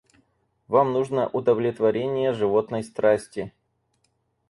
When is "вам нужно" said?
0.67-1.27